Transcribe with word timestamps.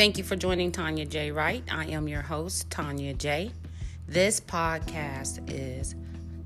Thank 0.00 0.16
you 0.16 0.24
for 0.24 0.34
joining 0.34 0.72
Tanya 0.72 1.04
J. 1.04 1.30
Wright. 1.30 1.62
I 1.70 1.84
am 1.88 2.08
your 2.08 2.22
host, 2.22 2.70
Tanya 2.70 3.12
J. 3.12 3.50
This 4.08 4.40
podcast 4.40 5.46
is 5.52 5.94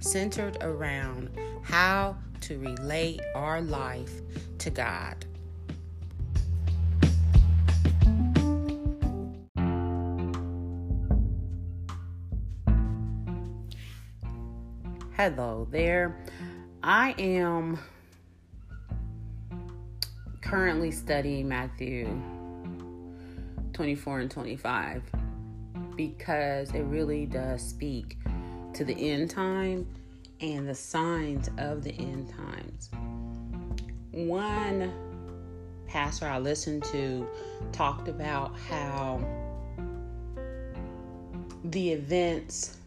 centered 0.01 0.59
around 0.61 1.31
how 1.63 2.17
to 2.41 2.59
relate 2.59 3.21
our 3.37 3.61
life 3.61 4.11
to 4.59 4.71
God. 4.71 5.25
Hello 15.13 15.69
there. 15.71 16.17
I 16.83 17.15
am 17.19 17.79
currently 20.43 20.91
studying 20.91 21.47
Matthew 21.47 22.21
24 23.75 24.21
and 24.21 24.31
25 24.31 25.03
because 25.97 26.73
it 26.75 26.83
really 26.83 27.27
does 27.27 27.63
speak 27.63 28.17
to 28.73 28.85
the 28.85 28.95
end 28.95 29.31
time 29.31 29.87
and 30.41 30.69
the 30.69 30.75
signs 30.75 31.49
of 31.59 31.83
the 31.83 31.93
end 31.93 32.29
times. 32.31 32.91
One 34.13 34.93
pastor 35.87 36.27
I 36.27 36.39
listened 36.39 36.85
to 36.85 37.27
talked 37.73 38.09
about 38.09 38.57
how 38.69 39.21
the 41.65 41.93
events 41.93 42.79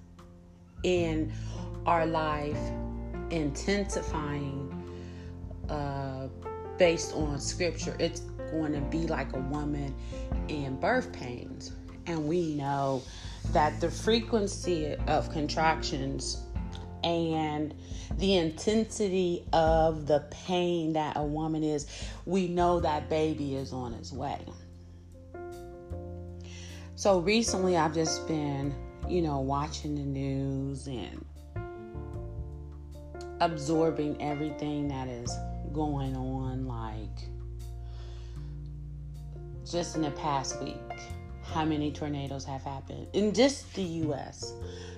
in 0.84 1.32
our 1.86 2.06
life 2.06 2.60
intensifying 3.30 4.74
uh, 5.70 6.28
based 6.78 7.14
on 7.14 7.40
scripture. 7.40 7.96
It's 8.00 8.22
going 8.52 8.74
to 8.74 8.82
be 8.82 9.08
like 9.08 9.34
a 9.34 9.40
woman 9.40 9.96
in 10.48 10.80
birth 10.80 11.12
pains. 11.12 11.72
And 12.06 12.28
we 12.28 12.56
know 12.56 13.04
that 13.52 13.80
the 13.82 13.90
frequency 13.92 14.96
of 15.08 15.32
contractions 15.32 16.42
and 17.04 17.74
the 18.18 18.36
intensity 18.36 19.46
of 19.54 20.08
the 20.08 20.26
pain 20.32 20.94
that 20.94 21.18
a 21.18 21.24
woman 21.24 21.64
is, 21.64 21.88
we 22.26 22.48
know 22.48 22.80
that 22.80 23.10
baby 23.10 23.56
is 23.56 23.74
on 23.74 23.94
its 23.94 24.12
way. 24.12 24.40
So 26.96 27.20
recently, 27.20 27.78
I've 27.78 27.94
just 27.94 28.28
been, 28.28 28.74
you 29.08 29.22
know, 29.22 29.40
watching 29.40 29.96
the 29.96 30.02
news 30.02 30.88
and 30.88 31.24
absorbing 33.40 34.20
everything 34.22 34.88
that 34.88 35.08
is 35.08 35.32
going 35.74 36.16
on, 36.16 36.68
like 36.68 37.30
just 39.72 39.96
in 39.96 40.02
the 40.02 40.12
past 40.12 40.62
week, 40.62 40.78
how 41.44 41.66
many 41.66 41.92
tornadoes 41.92 42.46
have 42.46 42.62
happened 42.62 43.08
in 43.14 43.34
just 43.34 43.74
the 43.74 43.84
US. 43.84 44.54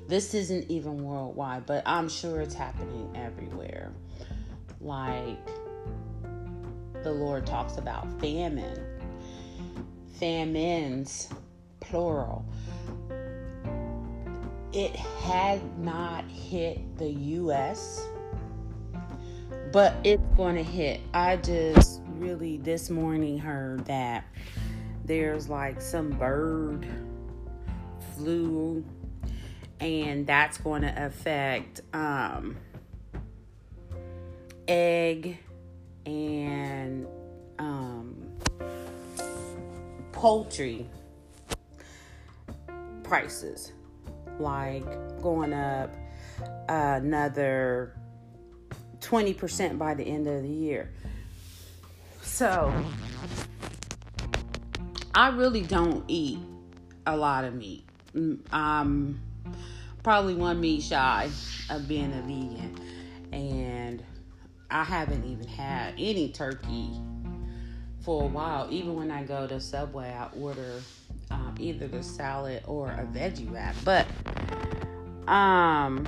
This 0.08 0.34
isn't 0.34 0.70
even 0.70 1.04
worldwide, 1.04 1.66
but 1.66 1.84
I'm 1.86 2.10
sure 2.10 2.42
it's 2.42 2.56
happening 2.56 3.12
everywhere. 3.16 3.92
Like 4.82 5.46
the 7.04 7.12
Lord 7.12 7.46
talks 7.46 7.78
about 7.78 8.20
famine, 8.20 8.82
famines, 10.20 11.30
plural. 11.80 12.46
It 14.72 14.96
had 14.96 15.80
not 15.80 16.26
hit 16.26 16.98
the 16.98 17.10
US, 17.10 18.08
but 19.72 19.96
it's 20.04 20.24
going 20.36 20.56
to 20.56 20.64
hit. 20.64 21.02
I 21.14 21.38
just 21.38 22.02
really 22.20 22.58
this 22.58 22.90
morning 22.90 23.38
heard 23.38 23.86
that 23.86 24.26
there's 25.10 25.50
like 25.50 25.82
some 25.82 26.12
bird 26.12 26.86
flu 28.14 28.86
and 29.80 30.28
that's 30.28 30.60
going 30.60 30.84
to 30.84 31.06
affect 31.06 31.82
um, 31.94 32.56
egg 34.68 35.40
and 36.06 37.08
um, 37.58 38.16
poultry 40.12 40.88
prices. 43.02 43.74
Like 44.38 44.86
going 45.24 45.54
up 45.54 45.92
another 46.70 47.96
20% 49.00 49.80
by 49.80 49.96
the 49.96 50.04
end 50.04 50.28
of 50.28 50.44
the 50.44 50.50
year. 50.50 50.92
So 52.22 52.72
I 55.20 55.28
really 55.32 55.64
don't 55.64 56.06
eat 56.08 56.40
a 57.06 57.18
lot 57.18 57.44
of 57.44 57.54
meat. 57.54 57.84
I'm 58.54 59.20
probably 60.02 60.34
one 60.34 60.62
meat 60.62 60.82
shy 60.82 61.30
of 61.70 61.90
being 61.90 62.14
a 62.14 62.22
vegan, 62.22 62.80
and 63.34 64.02
I 64.72 64.86
haven't 64.86 65.26
even 65.26 65.46
had 65.46 65.96
any 65.98 66.30
turkey 66.30 66.92
for 68.00 68.24
a 68.24 68.28
while. 68.28 68.70
Even 68.72 68.96
when 68.96 69.12
I 69.12 69.26
go 69.26 69.46
to 69.46 69.60
Subway, 69.60 70.08
I 70.08 70.30
order 70.40 70.82
um, 71.32 71.54
either 71.60 71.90
the 71.90 72.02
salad 72.02 72.64
or 72.66 72.88
a 72.88 73.04
veggie 73.04 73.52
wrap. 73.52 73.76
But 73.84 74.08
um, 75.28 76.08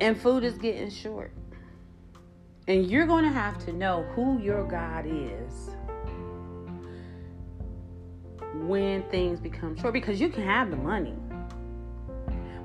and 0.00 0.20
food 0.20 0.42
is 0.42 0.58
getting 0.58 0.90
short. 0.90 1.30
And 2.66 2.90
you're 2.90 3.06
going 3.06 3.24
to 3.24 3.30
have 3.30 3.58
to 3.66 3.72
know 3.72 4.04
who 4.14 4.40
your 4.40 4.64
God 4.64 5.04
is 5.06 5.70
when 8.54 9.02
things 9.10 9.38
become 9.38 9.76
short 9.76 9.92
because 9.92 10.18
you 10.20 10.30
can 10.30 10.44
have 10.44 10.70
the 10.70 10.76
money. 10.76 11.14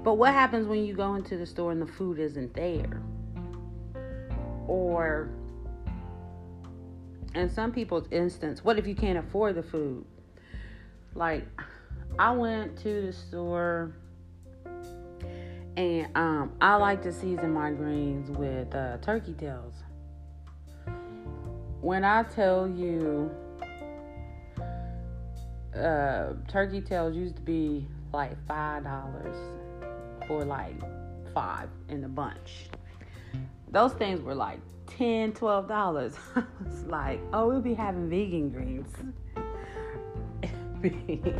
But 0.03 0.13
what 0.13 0.33
happens 0.33 0.67
when 0.67 0.85
you 0.85 0.93
go 0.93 1.15
into 1.15 1.35
the 1.35 1.45
store 1.45 1.73
and 1.73 1.81
the 1.81 1.85
food 1.85 2.19
isn't 2.19 2.53
there? 2.53 3.01
Or, 4.67 5.29
in 7.35 7.49
some 7.49 7.73
people's 7.73 8.07
instance, 8.11 8.63
what 8.63 8.79
if 8.79 8.87
you 8.87 8.95
can't 8.95 9.17
afford 9.17 9.55
the 9.55 9.63
food? 9.63 10.05
Like, 11.13 11.45
I 12.17 12.31
went 12.31 12.77
to 12.83 13.01
the 13.07 13.11
store 13.11 13.93
and 15.75 16.07
um, 16.15 16.53
I 16.61 16.75
like 16.75 17.01
to 17.03 17.11
season 17.11 17.51
my 17.51 17.71
greens 17.71 18.29
with 18.31 18.73
uh, 18.73 18.97
turkey 18.97 19.33
tails 19.33 19.73
when 21.81 22.03
I 22.03 22.23
tell 22.23 22.67
you 22.67 23.31
uh, 25.75 26.33
turkey 26.47 26.81
tails 26.81 27.15
used 27.15 27.35
to 27.37 27.41
be 27.41 27.87
like 28.11 28.35
five 28.47 28.83
dollars 28.83 29.35
for 30.27 30.43
like 30.43 30.75
five 31.33 31.69
in 31.87 32.03
a 32.03 32.09
bunch. 32.09 32.69
Those 33.71 33.93
things 33.93 34.21
were 34.21 34.35
like 34.35 34.59
10 34.97 35.33
dollars. 35.33 36.15
I 36.35 36.43
was 36.63 36.83
like, 36.85 37.19
oh, 37.33 37.47
we'll 37.47 37.61
be 37.61 37.73
having 37.73 38.09
vegan 38.09 38.49
greens. 38.49 38.87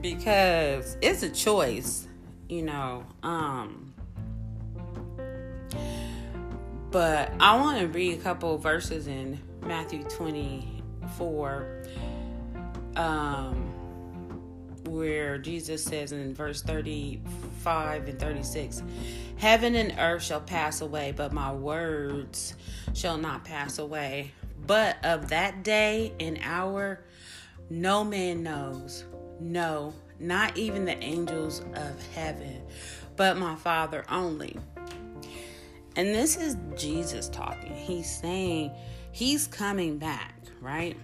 because 0.00 0.96
it's 1.00 1.22
a 1.22 1.30
choice, 1.30 2.06
you 2.48 2.62
know. 2.62 3.04
Um 3.22 3.94
but 6.90 7.32
I 7.40 7.56
want 7.56 7.80
to 7.80 7.86
read 7.88 8.18
a 8.18 8.22
couple 8.22 8.56
verses 8.58 9.06
in 9.06 9.38
Matthew 9.62 10.04
24, 10.04 11.84
um, 12.96 13.56
where 14.84 15.38
Jesus 15.38 15.84
says 15.84 16.12
in 16.12 16.34
verse 16.34 16.62
35 16.62 18.08
and 18.08 18.18
36 18.18 18.82
Heaven 19.36 19.74
and 19.74 19.94
earth 19.98 20.22
shall 20.22 20.40
pass 20.40 20.80
away, 20.80 21.12
but 21.14 21.32
my 21.32 21.52
words 21.52 22.54
shall 22.94 23.18
not 23.18 23.44
pass 23.44 23.78
away. 23.78 24.32
But 24.66 24.96
of 25.04 25.28
that 25.28 25.62
day 25.62 26.12
and 26.18 26.38
hour, 26.42 27.04
no 27.70 28.02
man 28.02 28.42
knows. 28.42 29.04
No, 29.40 29.94
not 30.18 30.56
even 30.56 30.84
the 30.84 30.98
angels 30.98 31.60
of 31.74 32.06
heaven, 32.14 32.62
but 33.16 33.36
my 33.36 33.54
Father 33.54 34.04
only. 34.10 34.56
And 35.98 36.14
this 36.14 36.36
is 36.36 36.56
Jesus 36.76 37.28
talking. 37.28 37.74
He's 37.74 38.08
saying 38.08 38.70
he's 39.10 39.48
coming 39.48 39.98
back, 39.98 40.32
right? 40.60 40.96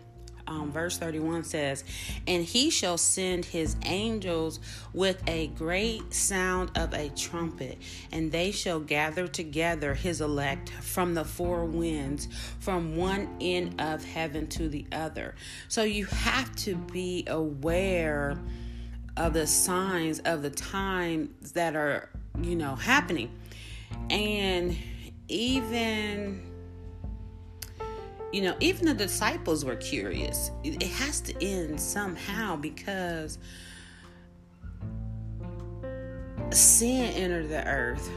Um, 0.46 0.70
verse 0.70 0.98
31 0.98 1.42
says, 1.42 1.82
And 2.28 2.44
he 2.44 2.70
shall 2.70 2.96
send 2.96 3.44
his 3.44 3.74
angels 3.86 4.60
with 4.92 5.20
a 5.26 5.48
great 5.48 6.14
sound 6.14 6.70
of 6.76 6.94
a 6.94 7.08
trumpet, 7.08 7.76
and 8.12 8.30
they 8.30 8.52
shall 8.52 8.78
gather 8.78 9.26
together 9.26 9.94
his 9.94 10.20
elect 10.20 10.68
from 10.68 11.14
the 11.14 11.24
four 11.24 11.64
winds, 11.64 12.28
from 12.60 12.94
one 12.96 13.36
end 13.40 13.80
of 13.80 14.04
heaven 14.04 14.46
to 14.50 14.68
the 14.68 14.86
other. 14.92 15.34
So 15.66 15.82
you 15.82 16.04
have 16.06 16.54
to 16.56 16.76
be 16.76 17.24
aware 17.26 18.38
of 19.16 19.32
the 19.32 19.48
signs 19.48 20.20
of 20.20 20.42
the 20.42 20.50
times 20.50 21.50
that 21.52 21.74
are, 21.74 22.10
you 22.40 22.54
know, 22.54 22.76
happening 22.76 23.32
and 24.10 24.76
even 25.28 26.42
You 28.32 28.42
know, 28.42 28.56
even 28.58 28.86
the 28.86 28.94
disciples 28.94 29.64
were 29.64 29.76
curious. 29.76 30.50
It 30.64 30.82
has 30.82 31.20
to 31.20 31.44
end 31.44 31.80
somehow 31.80 32.56
because 32.56 33.38
sin 36.50 37.12
entered 37.14 37.48
the 37.48 37.64
earth 37.66 38.10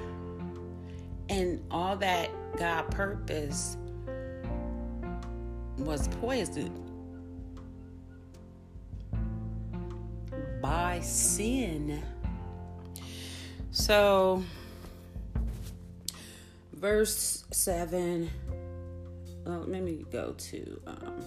and 1.29 1.63
all 1.69 1.95
that 1.97 2.31
God 2.57 2.89
purpose 2.89 3.77
was 5.77 6.07
poisoned 6.07 6.83
by 10.61 10.99
sin. 11.01 12.01
So, 13.69 14.43
verse 16.77 17.43
7, 17.51 18.29
well, 19.45 19.65
let 19.67 19.81
me 19.81 20.05
go 20.11 20.33
to 20.37 20.81
um, 20.85 21.23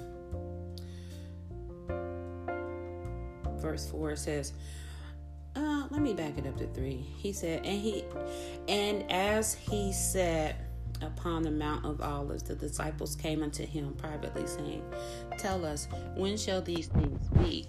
verse 3.59 3.91
4 3.91 4.13
It 4.13 4.19
says, 4.19 4.53
uh, 5.57 5.89
let 5.91 6.01
me 6.01 6.15
back 6.15 6.39
it 6.39 6.47
up 6.47 6.57
to 6.59 6.67
3. 6.69 6.93
He 7.17 7.33
said, 7.33 7.67
and 7.67 7.81
he, 7.81 8.05
and 8.69 9.11
as 9.11 9.55
he 9.55 9.93
sat 9.93 10.57
upon 11.03 11.43
the 11.43 11.51
Mount 11.51 11.85
of 11.85 12.01
Olives, 12.01 12.45
the 12.45 12.55
disciples 12.55 13.17
came 13.17 13.43
unto 13.43 13.67
him 13.67 13.95
privately, 13.95 14.47
saying, 14.47 14.85
Tell 15.39 15.65
us, 15.65 15.89
when 16.15 16.37
shall 16.37 16.63
these 16.63 16.87
things 16.87 17.29
be? 17.31 17.67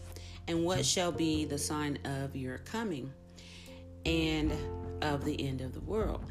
And 0.47 0.63
what 0.63 0.85
shall 0.85 1.11
be 1.11 1.45
the 1.45 1.57
sign 1.57 1.97
of 2.03 2.35
your 2.35 2.59
coming 2.59 3.11
and 4.05 4.53
of 5.01 5.25
the 5.25 5.47
end 5.47 5.61
of 5.61 5.73
the 5.73 5.79
world? 5.81 6.25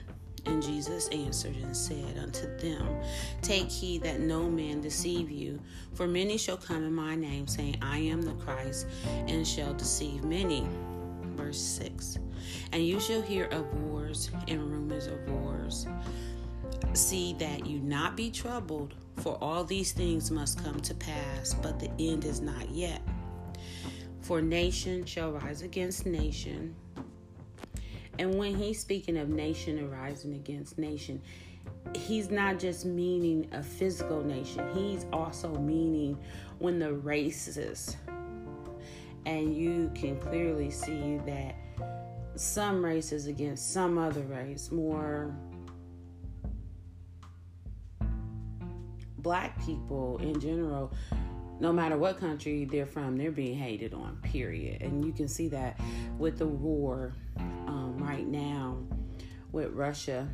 And 0.47 0.63
Jesus 0.63 1.09
answered 1.09 1.57
and 1.57 1.77
said 1.77 2.19
unto 2.19 2.57
them, 2.59 2.87
Take 3.43 3.71
heed 3.71 4.03
that 4.03 4.21
no 4.21 4.49
man 4.49 4.81
deceive 4.81 5.31
you, 5.31 5.61
for 5.95 6.07
many 6.07 6.37
shall 6.37 6.57
come 6.57 6.85
in 6.85 6.93
my 6.93 7.15
name, 7.15 7.47
saying, 7.47 7.77
I 7.83 7.99
am 7.99 8.23
the 8.23 8.35
Christ, 8.35 8.87
and 9.27 9.47
shall 9.47 9.75
deceive 9.75 10.25
many. 10.25 10.67
Verse 11.37 11.61
6 11.61 12.19
And 12.73 12.87
you 12.87 13.01
shall 13.01 13.23
hear 13.23 13.47
of 13.47 13.73
wars 13.83 14.31
and 14.49 14.71
rumors 14.71 15.07
of 15.07 15.29
wars. 15.29 15.87
See 16.93 17.35
that 17.39 17.67
you 17.67 17.79
not 17.81 18.17
be 18.17 18.31
troubled, 18.31 18.95
for 19.17 19.39
all 19.41 19.65
these 19.65 19.93
things 19.93 20.31
must 20.31 20.63
come 20.63 20.81
to 20.81 20.95
pass, 20.95 21.55
but 21.55 21.79
the 21.79 21.91
end 21.99 22.25
is 22.25 22.41
not 22.41 22.69
yet. 22.71 23.03
For 24.23 24.41
nation 24.41 25.05
shall 25.05 25.33
rise 25.33 25.63
against 25.63 26.07
nation. 26.07 26.75
And 28.21 28.35
when 28.35 28.55
he's 28.55 28.79
speaking 28.79 29.17
of 29.17 29.31
nation 29.31 29.83
arising 29.83 30.35
against 30.35 30.77
nation, 30.77 31.23
he's 31.97 32.31
not 32.31 32.59
just 32.59 32.85
meaning 32.85 33.49
a 33.53 33.63
physical 33.63 34.23
nation, 34.23 34.63
he's 34.75 35.07
also 35.11 35.55
meaning 35.55 36.19
when 36.59 36.79
the 36.79 36.93
races. 36.93 37.97
And 39.25 39.57
you 39.57 39.91
can 39.95 40.21
clearly 40.21 40.71
see 40.71 41.19
that 41.25 41.55
some 42.35 42.85
races 42.85 43.27
against 43.27 43.73
some 43.73 43.97
other 43.97 44.21
race, 44.21 44.71
more 44.71 45.35
black 49.17 49.65
people 49.65 50.19
in 50.19 50.39
general 50.41 50.93
no 51.61 51.73
matter 51.75 51.99
what 51.99 52.19
country 52.19 52.65
they're 52.65 52.87
from, 52.87 53.17
they're 53.19 53.31
being 53.31 53.57
hated 53.57 53.93
on, 53.93 54.17
period. 54.23 54.81
And 54.81 55.05
you 55.05 55.13
can 55.13 55.29
see 55.29 55.47
that 55.49 55.79
with 56.19 56.39
the 56.39 56.47
war 56.47 57.13
right 58.11 58.27
now 58.27 58.77
with 59.53 59.71
Russia 59.71 60.27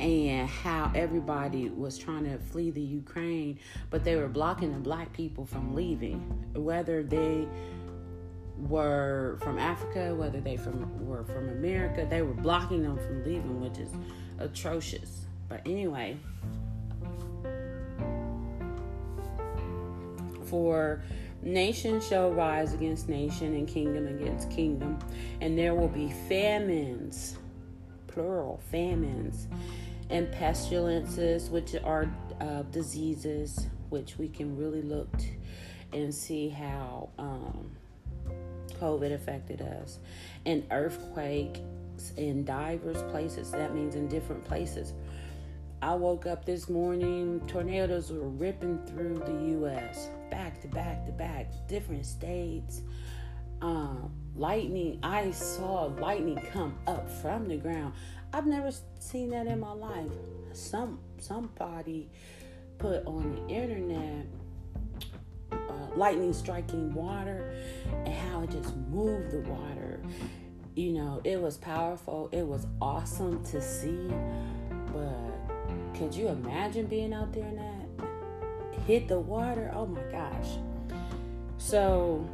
and 0.00 0.48
how 0.48 0.90
everybody 0.94 1.68
was 1.68 1.98
trying 1.98 2.24
to 2.24 2.38
flee 2.38 2.70
the 2.70 2.80
Ukraine, 2.80 3.58
but 3.90 4.02
they 4.02 4.16
were 4.16 4.28
blocking 4.28 4.72
the 4.72 4.78
black 4.78 5.12
people 5.12 5.44
from 5.44 5.74
leaving, 5.74 6.20
whether 6.54 7.02
they 7.02 7.46
were 8.58 9.38
from 9.42 9.58
Africa, 9.58 10.14
whether 10.14 10.40
they 10.40 10.56
from 10.56 11.06
were 11.06 11.24
from 11.24 11.50
America, 11.50 12.06
they 12.08 12.22
were 12.22 12.40
blocking 12.48 12.82
them 12.82 12.96
from 12.96 13.22
leaving, 13.22 13.60
which 13.60 13.78
is 13.78 13.90
atrocious. 14.38 15.26
But 15.50 15.60
anyway, 15.66 16.16
For 20.46 21.02
nation 21.42 22.00
shall 22.00 22.30
rise 22.30 22.74
against 22.74 23.08
nation 23.08 23.54
and 23.54 23.68
kingdom 23.68 24.06
against 24.08 24.50
kingdom, 24.50 24.98
and 25.40 25.58
there 25.58 25.74
will 25.74 25.88
be 25.88 26.12
famines, 26.28 27.36
plural, 28.06 28.60
famines, 28.70 29.46
and 30.10 30.30
pestilences, 30.32 31.50
which 31.50 31.74
are 31.84 32.10
uh, 32.40 32.62
diseases, 32.62 33.66
which 33.90 34.18
we 34.18 34.28
can 34.28 34.56
really 34.56 34.82
look 34.82 35.08
and 35.92 36.14
see 36.14 36.48
how 36.48 37.08
um, 37.18 37.70
COVID 38.80 39.12
affected 39.12 39.62
us, 39.62 39.98
and 40.44 40.64
earthquakes 40.70 41.60
in 42.16 42.44
diverse 42.44 43.02
places. 43.10 43.50
That 43.50 43.74
means 43.74 43.94
in 43.94 44.08
different 44.08 44.44
places. 44.44 44.92
I 45.82 45.94
woke 45.94 46.26
up 46.26 46.44
this 46.44 46.68
morning, 46.68 47.40
tornadoes 47.46 48.10
were 48.10 48.28
ripping 48.28 48.78
through 48.86 49.18
the 49.18 49.50
U.S 49.58 50.10
back 50.30 50.60
to 50.62 50.68
back 50.68 51.06
to 51.06 51.12
back, 51.12 51.50
different 51.68 52.06
states. 52.06 52.82
Um, 53.62 54.12
lightning, 54.34 54.98
I 55.02 55.30
saw 55.30 55.84
lightning 55.84 56.38
come 56.52 56.76
up 56.86 57.10
from 57.10 57.48
the 57.48 57.56
ground. 57.56 57.94
I've 58.32 58.46
never 58.46 58.70
seen 58.98 59.30
that 59.30 59.46
in 59.46 59.60
my 59.60 59.72
life. 59.72 60.10
Some 60.52 60.98
somebody 61.18 62.10
put 62.78 63.04
on 63.06 63.34
the 63.34 63.54
internet 63.54 64.26
uh, 65.52 65.96
lightning 65.96 66.32
striking 66.32 66.92
water 66.94 67.54
and 68.04 68.14
how 68.14 68.42
it 68.42 68.50
just 68.50 68.76
moved 68.76 69.30
the 69.30 69.40
water. 69.50 70.00
You 70.74 70.92
know, 70.92 71.20
it 71.24 71.40
was 71.40 71.56
powerful. 71.56 72.28
It 72.32 72.46
was 72.46 72.66
awesome 72.80 73.42
to 73.44 73.62
see. 73.62 74.10
But 74.92 75.94
could 75.94 76.14
you 76.14 76.28
imagine 76.28 76.86
being 76.86 77.12
out 77.12 77.32
there 77.32 77.46
in 77.46 77.56
that? 77.56 78.05
Hit 78.86 79.08
the 79.08 79.18
water. 79.18 79.70
Oh 79.74 79.86
my 79.86 80.02
gosh. 80.12 80.58
So, 81.58 82.28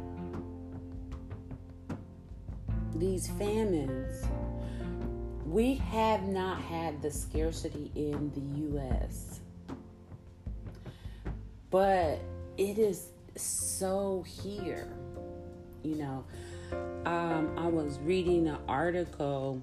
these 2.95 3.27
famines, 3.29 4.23
we 5.45 5.75
have 5.75 6.23
not 6.23 6.61
had 6.61 7.01
the 7.01 7.09
scarcity 7.09 7.91
in 7.95 8.31
the 8.33 8.61
U.S., 8.67 9.39
but 11.71 12.19
it 12.57 12.77
is 12.77 13.07
so 13.35 14.23
here. 14.27 14.93
You 15.81 15.95
know, 15.95 16.25
um, 17.05 17.57
I 17.57 17.67
was 17.67 17.99
reading 18.03 18.47
an 18.47 18.59
article 18.67 19.61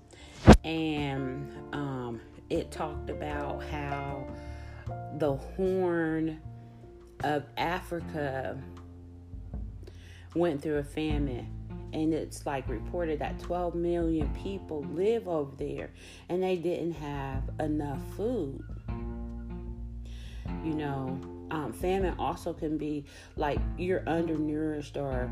and 0.64 1.50
um, 1.72 2.20
it 2.50 2.70
talked 2.72 3.10
about 3.10 3.62
how 3.64 4.26
the 5.18 5.34
horn 5.34 6.40
of 7.24 7.44
Africa 7.56 8.58
went 10.34 10.62
through 10.62 10.78
a 10.78 10.84
famine 10.84 11.46
and 11.92 12.14
it's 12.14 12.46
like 12.46 12.68
reported 12.68 13.18
that 13.18 13.38
12 13.40 13.74
million 13.74 14.28
people 14.42 14.82
live 14.92 15.26
over 15.26 15.54
there 15.56 15.90
and 16.28 16.42
they 16.42 16.56
didn't 16.56 16.92
have 16.92 17.42
enough 17.58 18.00
food. 18.16 18.62
You 20.64 20.74
know 20.74 21.20
um, 21.50 21.72
famine 21.72 22.14
also 22.18 22.52
can 22.52 22.78
be 22.78 23.04
like 23.36 23.58
you're 23.76 24.08
undernourished 24.08 24.96
or 24.96 25.30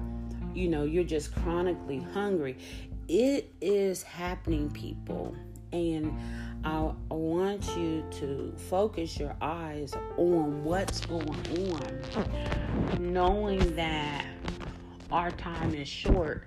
you 0.54 0.68
know 0.68 0.84
you're 0.84 1.04
just 1.04 1.34
chronically 1.34 2.00
hungry. 2.12 2.56
It 3.08 3.52
is 3.60 4.02
happening 4.02 4.70
people 4.70 5.34
and 5.72 6.16
I, 6.64 6.92
want 7.10 7.76
you 7.76 8.04
to 8.18 8.52
focus 8.56 9.18
your 9.18 9.36
eyes 9.40 9.94
on 10.16 10.64
what's 10.64 11.04
going 11.06 11.72
on, 11.72 13.12
knowing 13.12 13.74
that 13.76 14.26
our 15.10 15.30
time 15.32 15.74
is 15.74 15.88
short. 15.88 16.46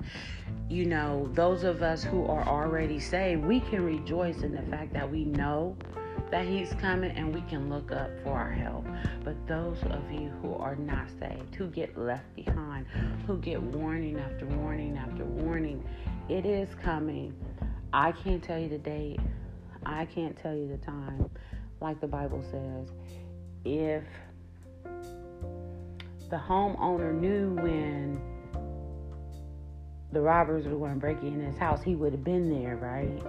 You 0.69 0.85
know, 0.85 1.29
those 1.33 1.63
of 1.63 1.81
us 1.81 2.03
who 2.03 2.25
are 2.25 2.47
already 2.47 2.99
saved, 2.99 3.43
we 3.45 3.59
can 3.59 3.83
rejoice 3.83 4.41
in 4.41 4.53
the 4.53 4.61
fact 4.63 4.93
that 4.93 5.09
we 5.09 5.25
know 5.25 5.75
that 6.29 6.45
He's 6.45 6.73
coming 6.73 7.11
and 7.11 7.33
we 7.33 7.41
can 7.41 7.69
look 7.69 7.91
up 7.91 8.09
for 8.23 8.31
our 8.31 8.51
help. 8.51 8.85
But 9.23 9.35
those 9.47 9.77
of 9.89 10.11
you 10.11 10.29
who 10.41 10.55
are 10.55 10.75
not 10.75 11.07
saved, 11.19 11.55
who 11.55 11.67
get 11.67 11.97
left 11.97 12.33
behind, 12.35 12.85
who 13.27 13.37
get 13.37 13.61
warning 13.61 14.19
after 14.19 14.45
warning 14.45 14.97
after 14.97 15.25
warning, 15.25 15.83
it 16.29 16.45
is 16.45 16.69
coming. 16.81 17.33
I 17.93 18.11
can't 18.11 18.41
tell 18.41 18.57
you 18.57 18.69
the 18.69 18.77
date. 18.77 19.19
I 19.85 20.05
can't 20.05 20.37
tell 20.37 20.55
you 20.55 20.67
the 20.67 20.77
time. 20.77 21.29
Like 21.81 21.99
the 21.99 22.07
Bible 22.07 22.43
says, 22.49 22.89
if 23.65 24.03
the 26.29 26.37
homeowner 26.37 27.13
knew 27.13 27.55
when 27.55 28.21
the 30.11 30.21
robbers 30.21 30.65
were 30.65 30.77
going 30.77 30.93
to 30.93 30.99
break 30.99 31.21
in 31.21 31.41
his 31.41 31.57
house, 31.57 31.81
he 31.81 31.95
would 31.95 32.13
have 32.13 32.23
been 32.23 32.49
there, 32.49 32.77
right? 32.77 33.21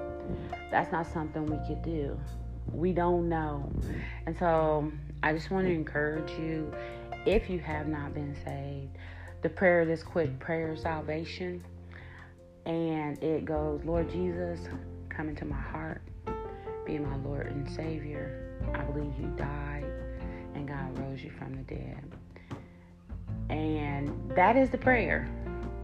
That's 0.71 0.93
not 0.93 1.07
something 1.07 1.47
we 1.47 1.59
could 1.67 1.83
do. 1.83 2.19
We 2.73 2.93
don't 2.93 3.29
know. 3.29 3.71
And 4.27 4.37
so 4.39 4.93
I 5.23 5.33
just 5.33 5.51
want 5.51 5.67
to 5.67 5.73
encourage 5.73 6.31
you 6.33 6.73
if 7.27 7.49
you 7.51 7.59
have 7.61 7.89
not 7.89 8.15
been 8.15 8.37
saved, 8.45 8.97
the 9.43 9.49
prayer, 9.49 9.85
this 9.85 10.03
quick 10.03 10.39
prayer 10.39 10.73
of 10.73 10.79
salvation, 10.79 11.65
and 12.67 13.23
it 13.23 13.45
goes, 13.45 13.81
Lord 13.85 14.11
Jesus, 14.11 14.61
come 15.09 15.29
into 15.29 15.45
my 15.45 15.61
heart, 15.61 16.03
be 16.87 16.99
my 16.99 17.17
Lord 17.17 17.47
and 17.47 17.69
Savior. 17.71 18.59
I 18.75 18.83
believe 18.85 19.13
you 19.19 19.27
died 19.37 19.85
and 20.55 20.69
God 20.69 20.99
rose 20.99 21.23
you 21.23 21.31
from 21.31 21.55
the 21.55 21.63
dead. 21.63 22.05
And 23.51 24.31
that 24.37 24.57
is 24.57 24.71
the 24.71 24.79
prayer. 24.79 25.29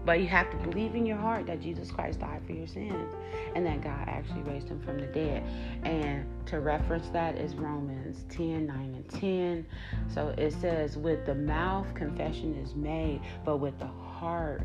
But 0.04 0.20
you 0.20 0.26
have 0.28 0.50
to 0.50 0.56
believe 0.68 0.94
in 0.94 1.04
your 1.04 1.18
heart 1.18 1.46
that 1.48 1.60
Jesus 1.60 1.90
Christ 1.90 2.20
died 2.20 2.40
for 2.46 2.52
your 2.52 2.66
sins 2.66 3.14
and 3.54 3.66
that 3.66 3.82
God 3.82 4.08
actually 4.08 4.40
raised 4.42 4.68
him 4.68 4.80
from 4.80 4.98
the 4.98 5.06
dead. 5.06 5.42
And 5.82 6.24
to 6.46 6.60
reference 6.60 7.08
that 7.10 7.36
is 7.36 7.54
Romans 7.54 8.24
10 8.30 8.66
9 8.66 8.78
and 8.78 9.08
10. 9.20 9.66
So 10.08 10.34
it 10.38 10.54
says, 10.54 10.96
with 10.96 11.26
the 11.26 11.34
mouth, 11.34 11.92
confession 11.94 12.54
is 12.54 12.74
made, 12.74 13.20
but 13.44 13.58
with 13.58 13.78
the 13.78 13.86
heart, 13.86 14.62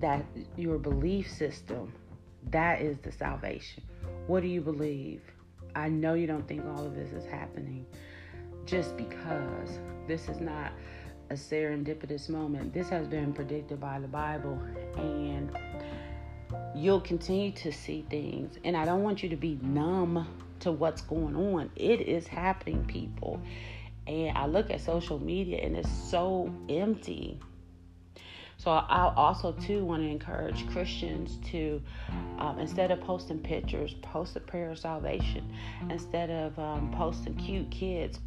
that 0.00 0.24
your 0.56 0.78
belief 0.78 1.30
system, 1.30 1.92
that 2.50 2.80
is 2.80 2.98
the 2.98 3.12
salvation. 3.12 3.82
What 4.26 4.42
do 4.42 4.48
you 4.48 4.60
believe? 4.60 5.22
I 5.74 5.88
know 5.88 6.14
you 6.14 6.26
don't 6.26 6.46
think 6.46 6.64
all 6.66 6.84
of 6.84 6.94
this 6.94 7.12
is 7.12 7.24
happening 7.24 7.86
just 8.66 8.96
because 8.96 9.78
this 10.06 10.28
is 10.28 10.40
not 10.40 10.72
a 11.30 11.34
serendipitous 11.34 12.28
moment. 12.28 12.72
This 12.72 12.88
has 12.88 13.06
been 13.06 13.32
predicted 13.32 13.80
by 13.80 13.98
the 13.98 14.08
Bible, 14.08 14.58
and 14.96 15.50
you'll 16.74 17.00
continue 17.00 17.52
to 17.52 17.72
see 17.72 18.04
things. 18.10 18.58
And 18.64 18.76
I 18.76 18.84
don't 18.84 19.02
want 19.02 19.22
you 19.22 19.28
to 19.30 19.36
be 19.36 19.58
numb 19.62 20.26
to 20.60 20.72
what's 20.72 21.02
going 21.02 21.36
on. 21.36 21.70
It 21.76 22.02
is 22.02 22.26
happening, 22.26 22.84
people. 22.84 23.40
And 24.06 24.36
I 24.36 24.46
look 24.46 24.70
at 24.70 24.80
social 24.80 25.18
media 25.18 25.58
and 25.62 25.76
it's 25.76 25.90
so 26.10 26.52
empty. 26.68 27.40
So 28.64 28.70
I 28.70 29.12
also 29.14 29.52
too 29.52 29.84
want 29.84 30.02
to 30.04 30.08
encourage 30.08 30.66
Christians 30.70 31.38
to, 31.50 31.82
um, 32.38 32.58
instead 32.58 32.90
of 32.90 32.98
posting 33.02 33.38
pictures, 33.38 33.94
post 34.00 34.36
a 34.36 34.40
prayer 34.40 34.70
of 34.70 34.78
salvation. 34.78 35.52
Instead 35.90 36.30
of 36.30 36.58
um, 36.58 36.90
posting 36.96 37.34
cute 37.34 37.70
kids, 37.70 38.20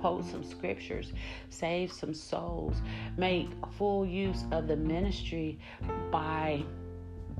quote 0.00 0.24
some 0.24 0.44
scriptures, 0.44 1.12
save 1.48 1.92
some 1.92 2.14
souls, 2.14 2.76
make 3.16 3.48
full 3.76 4.06
use 4.06 4.44
of 4.52 4.68
the 4.68 4.76
ministry 4.76 5.58
by 6.12 6.62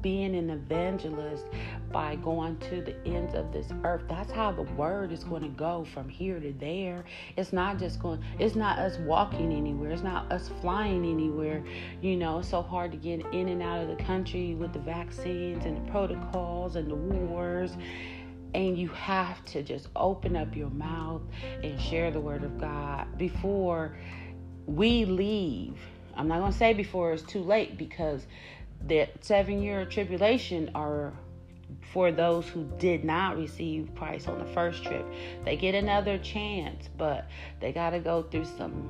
being 0.02 0.34
an 0.34 0.50
evangelist 0.50 1.44
by 1.92 2.16
going 2.16 2.56
to 2.58 2.82
the 2.82 2.94
ends 3.06 3.34
of 3.34 3.52
this 3.52 3.66
earth. 3.84 4.02
That's 4.08 4.30
how 4.30 4.52
the 4.52 4.62
word 4.62 5.12
is 5.12 5.24
going 5.24 5.42
to 5.42 5.48
go 5.48 5.84
from 5.92 6.08
here 6.08 6.38
to 6.40 6.52
there. 6.54 7.04
It's 7.36 7.52
not 7.52 7.78
just 7.78 8.00
going, 8.00 8.22
it's 8.38 8.54
not 8.54 8.78
us 8.78 8.98
walking 8.98 9.52
anywhere. 9.52 9.90
It's 9.90 10.02
not 10.02 10.30
us 10.30 10.50
flying 10.60 11.04
anywhere. 11.04 11.62
You 12.00 12.16
know, 12.16 12.38
it's 12.38 12.48
so 12.48 12.62
hard 12.62 12.92
to 12.92 12.98
get 12.98 13.20
in 13.32 13.48
and 13.48 13.62
out 13.62 13.80
of 13.82 13.88
the 13.88 14.02
country 14.04 14.54
with 14.54 14.72
the 14.72 14.78
vaccines 14.78 15.64
and 15.64 15.76
the 15.76 15.90
protocols 15.90 16.76
and 16.76 16.90
the 16.90 16.94
wars. 16.94 17.72
And 18.54 18.76
you 18.76 18.88
have 18.88 19.44
to 19.46 19.62
just 19.62 19.88
open 19.94 20.36
up 20.36 20.56
your 20.56 20.70
mouth 20.70 21.22
and 21.62 21.80
share 21.80 22.10
the 22.10 22.20
word 22.20 22.42
of 22.42 22.58
God 22.58 23.06
before 23.16 23.96
we 24.66 25.04
leave. 25.04 25.76
I'm 26.16 26.28
not 26.28 26.40
going 26.40 26.52
to 26.52 26.58
say 26.58 26.74
before 26.74 27.12
it's 27.12 27.22
too 27.22 27.42
late 27.42 27.78
because 27.78 28.26
that 28.86 29.24
seven 29.24 29.62
year 29.62 29.84
tribulation 29.84 30.70
are 30.74 31.12
for 31.92 32.12
those 32.12 32.46
who 32.48 32.64
did 32.78 33.04
not 33.04 33.36
receive 33.36 33.90
Christ 33.94 34.28
on 34.28 34.38
the 34.38 34.44
first 34.46 34.84
trip. 34.84 35.04
They 35.44 35.56
get 35.56 35.74
another 35.74 36.18
chance, 36.18 36.88
but 36.96 37.28
they 37.60 37.72
got 37.72 37.90
to 37.90 38.00
go 38.00 38.22
through 38.22 38.44
some 38.44 38.88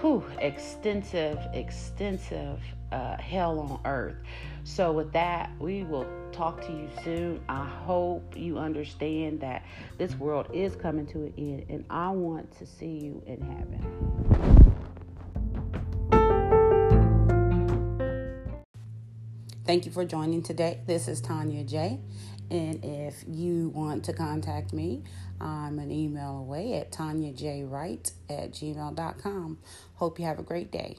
whew, 0.00 0.24
extensive, 0.38 1.38
extensive 1.52 2.60
uh, 2.92 3.16
hell 3.18 3.58
on 3.58 3.80
earth. 3.84 4.16
So, 4.64 4.92
with 4.92 5.12
that, 5.12 5.50
we 5.58 5.84
will 5.84 6.06
talk 6.32 6.60
to 6.66 6.72
you 6.72 6.88
soon. 7.02 7.40
I 7.48 7.64
hope 7.64 8.36
you 8.36 8.58
understand 8.58 9.40
that 9.40 9.64
this 9.96 10.14
world 10.16 10.48
is 10.52 10.76
coming 10.76 11.06
to 11.08 11.24
an 11.24 11.34
end, 11.36 11.66
and 11.68 11.84
I 11.90 12.10
want 12.10 12.56
to 12.58 12.66
see 12.66 12.86
you 12.86 13.22
in 13.26 13.40
heaven. 13.40 14.57
Thank 19.68 19.84
you 19.84 19.92
for 19.92 20.06
joining 20.06 20.42
today. 20.42 20.80
This 20.86 21.08
is 21.08 21.20
Tanya 21.20 21.62
J. 21.62 22.00
And 22.50 22.82
if 22.82 23.22
you 23.28 23.68
want 23.68 24.02
to 24.06 24.14
contact 24.14 24.72
me, 24.72 25.04
I'm 25.42 25.78
an 25.78 25.90
email 25.90 26.38
away 26.38 26.72
at 26.72 26.90
tanyajwright 26.90 28.12
at 28.30 28.52
gmail.com. 28.52 29.58
Hope 29.96 30.18
you 30.18 30.24
have 30.24 30.38
a 30.38 30.42
great 30.42 30.72
day. 30.72 30.96